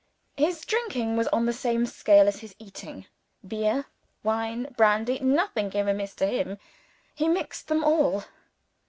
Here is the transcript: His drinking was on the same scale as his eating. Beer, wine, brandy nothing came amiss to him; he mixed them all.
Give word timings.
His 0.35 0.65
drinking 0.65 1.15
was 1.15 1.27
on 1.27 1.45
the 1.45 1.53
same 1.53 1.85
scale 1.85 2.27
as 2.27 2.39
his 2.39 2.55
eating. 2.57 3.05
Beer, 3.47 3.85
wine, 4.23 4.73
brandy 4.75 5.19
nothing 5.19 5.69
came 5.69 5.87
amiss 5.87 6.15
to 6.15 6.25
him; 6.25 6.57
he 7.13 7.27
mixed 7.29 7.67
them 7.67 7.83
all. 7.83 8.23